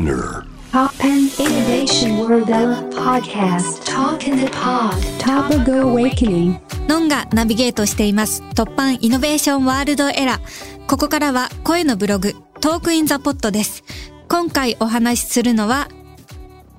[0.00, 2.48] Spinear TOPPAN Innovation World
[2.94, 6.58] Podcast Talk in the Pod Topical Awakening
[6.88, 10.86] のんがナビゲートしています TOPPAN Innovation World ERA。
[10.86, 13.84] ここからは声のブログ、 Talk in the Pod です。
[14.30, 15.88] 今回お話しするのは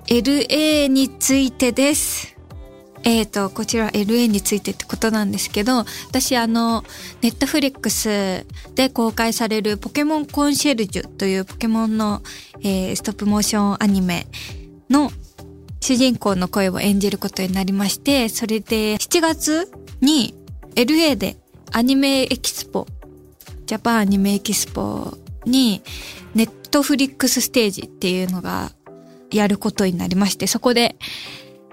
[0.08, 2.31] LA についてです。
[3.04, 6.84] えーと、こちら LA についてってことなんですけど、私あの、
[7.22, 8.46] ネットフリックス
[8.76, 12.22] で公開されるポケモンコンシェルジュというポケモンの、
[12.62, 14.28] えーストップモーションアニメ
[14.90, 15.12] の
[15.80, 20.36] 主人公の声を演じることになりまして、それで7月に
[20.76, 21.38] LA で
[21.72, 22.86] アニメエキスポ、
[23.66, 25.82] ジャパンアニメエキスポに
[26.36, 28.72] ネットフリックスステージっていうのが
[29.32, 30.96] やることになりまして、そこで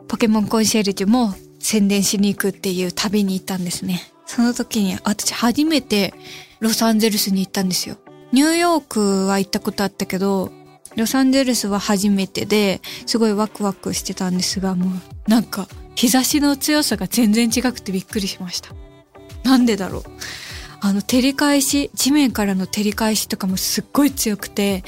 [0.09, 4.01] ポケモンコンシェルジュも宣伝しに行くっていう旅に行ったんですね。
[4.27, 6.15] その時に私初めて
[6.61, 7.97] ロサンゼルスに行ったんですよ。
[8.33, 10.53] ニューヨークは行ったことあったけど、
[10.97, 18.71] ロサンゼルスは初めてで、すごいワクワクしてたんですが、もうなんか日差しの強さが全然違くてびっくりしました。
[19.45, 20.05] なんでだろう。
[20.81, 24.85] あの照り返し、地面からの照り返しとかもすっごい強くて、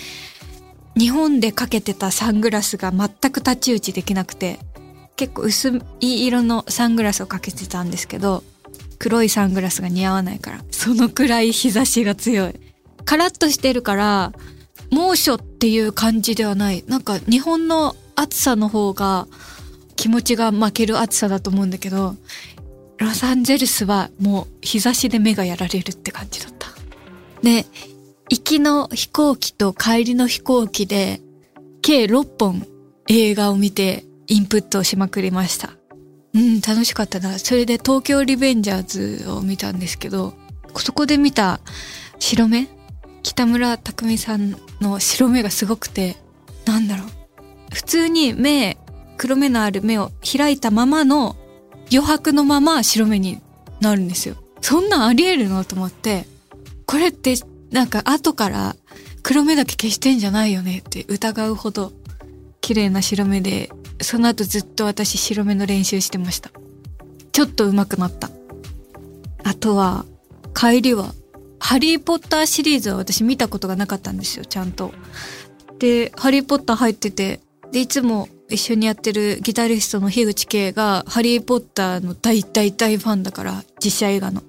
[0.96, 4.58] 日本でかけてたサングラスが全く太刀打ちできなくて、
[5.20, 8.42] 結構薄い色のサングラスをかけてたんですけど、
[8.98, 12.54] 黒いサングラスが似合わないから、そのくらい日差しが強い。
[13.04, 14.32] カラッとしてるから、
[14.90, 16.84] 猛暑っていう感じではない。
[16.86, 19.28] なんか日本の暑さの方が
[19.94, 22.16] 気持ちが負ける暑さだと思うんだけど、
[22.96, 26.68] ロサンゼルスはもう日差しで目がやられるって感じだった。
[27.42, 27.66] で、
[28.30, 31.20] 行きの飛行機と帰りの飛行機で
[31.82, 32.66] 計6本
[33.08, 35.70] 映画を見てインプットをしまくりました。
[36.34, 37.41] うん、楽しかったな。
[37.41, 40.34] それで東京リベンジャーズを見たんですけど、
[40.77, 41.59] そこで見た
[42.20, 42.69] 白目？
[43.25, 46.17] 北村匠海さんの白目がすごくて、
[46.64, 47.08] なんだろう。
[47.75, 48.78] 普通に目、
[49.19, 51.35] 黒目のある目を開いたままの
[51.92, 53.42] 余白のまま白目に
[53.80, 54.36] なるんですよ。
[54.61, 55.64] そんなんあり得るの？
[55.64, 56.24] と思って、
[56.86, 57.35] これって
[57.73, 58.77] なんか後から
[59.24, 60.79] 黒目だけ消してんじゃないよね？
[60.79, 61.92] って疑うほど
[62.61, 66.50] 綺麗な白目で、その後ずっと私白目の練習してました。
[67.33, 68.30] ちょっと上手くなった。
[69.44, 70.05] あとは、
[70.55, 71.14] 帰りは、
[71.58, 74.92] ハリーポッターシリーズは私見たことがなかったんですよ、ちゃんと。
[75.78, 77.40] で、ハリーポッター入ってて、
[77.72, 84.42] で、いつも一緒にやってるギタリストの樋口圭が、ハリーポッターの大大大ファンだから、実写映画の。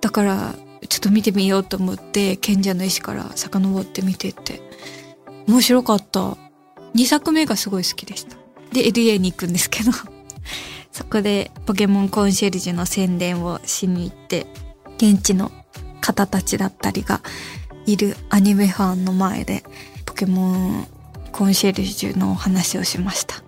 [0.00, 0.54] だから、
[0.88, 4.62] ちょっと見てみようと思って、賢者の石から遡って見てって。
[5.48, 6.36] 面白かった。
[6.94, 8.45] 2作目がすごい好きでした。
[8.72, 9.92] で、LA に行くんですけど、
[10.92, 14.46] そこでポケモンコンシェルジュの宣伝をしに行って、
[14.96, 15.52] 現地の
[16.00, 17.20] 方たちだったりが
[17.84, 19.64] いるアニメファンの前で、
[20.04, 20.86] ポケモン
[21.32, 23.42] コンシェルジュのお話をしました。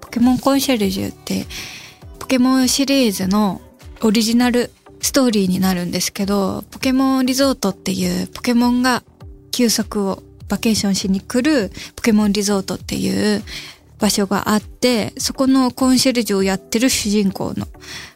[0.00, 1.46] ポケモンコンシェルジュって、
[2.18, 3.60] ポケモンシリーズの
[4.00, 4.70] オリジナル
[5.00, 9.02] ストーリーになるんですけど、ポケモンリゾートっていうポケモンが
[9.50, 13.42] 休息をバケーションしに来るポケモンリゾートっていう
[14.04, 17.66] 場所があって、そこのコンシェルジュをやってる主人公の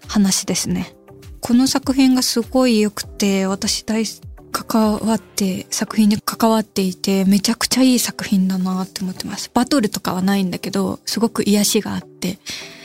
[0.07, 0.95] 話ですね。
[1.41, 4.05] この作品がすごい良くて、私大
[4.53, 9.51] 関わって、作品に関わっていて、めちゃくちゃいい作品だなって思ってます。
[9.55, 12.39] バトルとかはないんだけど、すごく癒しがあって、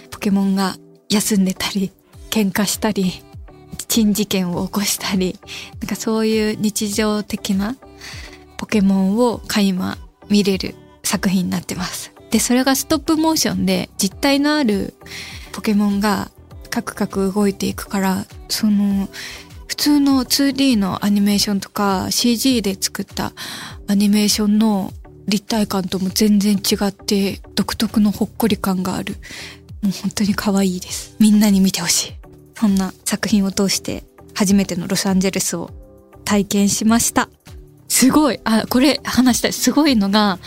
[0.09, 0.77] ポケモンが
[1.09, 1.91] 休んでたり、
[2.29, 3.21] 喧嘩したり、
[3.89, 5.37] 珍事件を起こしたり、
[5.81, 7.75] なんかそういう日常的な
[8.57, 9.97] ポケモンを垣間
[10.29, 12.12] 見れる作品になってます。
[12.33, 14.95] で、それがストップモーションで実体のある
[15.51, 16.31] ポケモンが
[16.71, 19.07] カクカク動いていくから、その
[19.67, 23.33] 普通の 2D のアニメーションとか CG で作った
[23.87, 24.91] アニメーションの
[25.27, 29.13] 立体感とも全然違って独特のほっこり感がある。
[29.83, 31.15] もう本当に可愛いです。
[31.19, 32.13] みんなに見てほしい。
[32.55, 35.69] そんな作品を通して初めてのロサンゼルスを
[36.25, 37.29] 体験しました。
[37.89, 38.39] すごい。
[38.43, 39.53] あ、これ話したい。
[39.53, 40.39] すごいのが、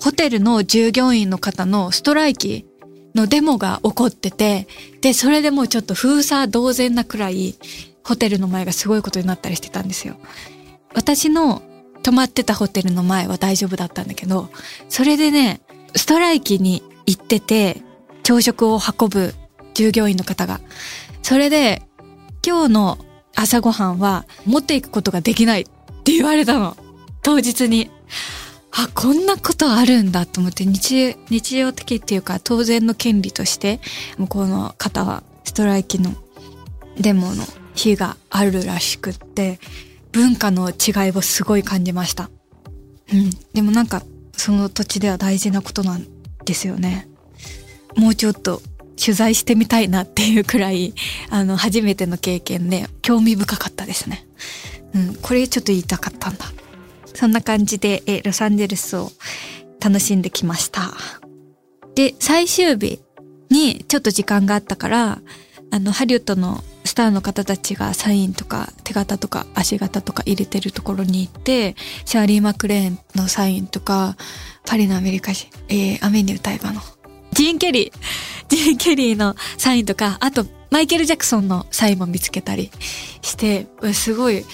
[0.00, 2.66] ホテルの従業員の方のストライキ
[3.14, 4.66] のデモが起こってて、
[5.00, 7.56] で、それでもうちょっと封鎖同然なくらい、
[8.04, 10.16] ホテルの前がすごいことになったりしてたんですよ。
[10.94, 11.62] 私の
[12.02, 14.48] 泊まってたホテルの前は大丈夫だったんだけど、
[14.88, 15.60] それでね、
[15.94, 17.82] ストライキに行ってて、
[18.22, 19.34] 朝食を運ぶ
[19.74, 20.60] 従業員の方が。
[21.22, 21.82] それで、
[22.46, 22.98] 今日の
[23.34, 25.64] 朝ごはんは持っていくことができないっ
[26.04, 26.76] て言われたの。
[27.22, 27.90] 当日に。
[28.78, 33.80] あ、こんなことあるんだと思って日、日常的っていうか当然の権利として、
[34.18, 36.14] 向こうの方はストライキの
[36.96, 37.44] デモの
[37.74, 39.58] 日があるらしくって、
[40.12, 42.30] 文化の違いをすごい感じました。
[43.12, 43.30] うん。
[43.52, 44.04] でもなんか、
[44.36, 46.06] その土地では大事なことなん
[46.44, 47.08] ですよね。
[47.96, 48.62] もうちょっと
[48.96, 50.94] 取材してみたいなっていうくらい、
[51.30, 54.24] あの、初めての経験で興味深かったですね。
[54.94, 56.46] うん、これちょっと言いたかったんだ。
[57.18, 59.10] そんな感じで、え、ロサンゼルスを
[59.80, 60.92] 楽しんできました。
[61.96, 63.00] で、最終日
[63.50, 65.18] にちょっと時間があったから、
[65.72, 71.74] あの、ハリウッドのスターの方たちがサインとか手形とか足形とか入れてるところに行って、
[72.04, 74.16] シャーリー・マクレーンのサインとか、
[74.64, 76.80] パリのアメリカ人、えー、アメニュー大河の、
[77.32, 77.92] ジーン・ケリー、
[78.48, 82.70] ジーン・ケリーのサインとか、あと、マイケル・ジャクソンのサインも見つけたり
[83.22, 84.44] して、すごい、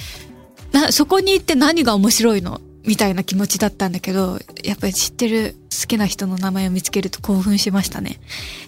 [0.75, 2.61] な、そこに行って何が面白いの？
[2.85, 8.21] みたいな気持ちだったんだけど、やっぱり知ってる好きな人の名前を見つけると興奮しましたね。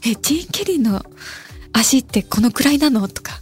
[0.07, 1.05] え、ジーン・ケリーの
[1.73, 3.07] 足ってこのくらいなの？
[3.09, 3.41] とか。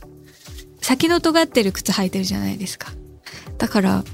[0.80, 2.92] 先の尖ってる靴履いてるじゃないですか。
[3.58, 4.04] だから、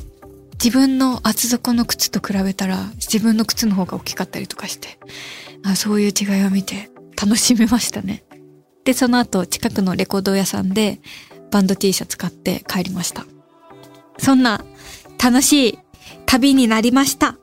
[0.62, 4.99] 自分の厚底の靴と比べたら自分の靴の方が大きかったりとかして、
[5.64, 8.25] あそういう違いを見て楽しめましたね。
[8.85, 11.00] で、その後近くのレコード屋さんで
[11.50, 13.25] バンド T シャツ買って帰りました。
[14.20, 14.64] そんな
[15.22, 15.78] 楽しい
[16.26, 17.37] 旅になりました。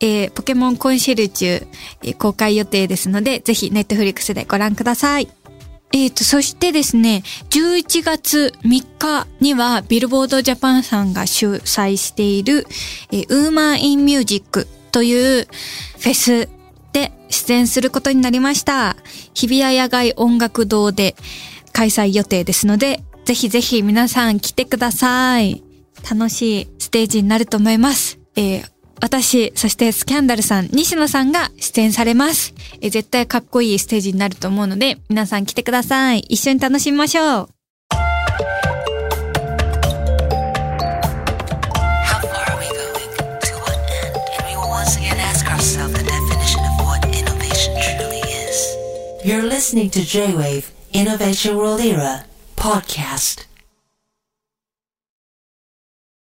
[0.00, 1.66] えー、ポケモンコンシェルジュ、
[2.02, 5.28] えー、公開予定ですので、ぜひネットフリックスでご覧ください。
[5.92, 12.66] えっ、ー、と、そしてですね、11月3日にはビルボードジャパンさんが主催している、
[13.12, 16.48] えー、ウーマンインミュージックというフェス
[16.92, 18.96] で出演することになりました。
[19.34, 21.14] 日比谷野外音楽堂で
[21.72, 25.71] 開催予定ですので、ぜひぜひ皆さん来てください。
[26.08, 28.18] 楽しいステージになると思います。
[28.36, 32.54] えー、私、そしてスキャンダルさん、西野さんが出演されます。
[32.80, 36.20] え絶対かっこいいステージになると思うので、皆さん来てください。
[36.28, 37.48] 一緒に楽しみましょう。
[49.24, 52.24] You're listening to J-Wave Innovation World Era
[52.56, 53.51] podcast.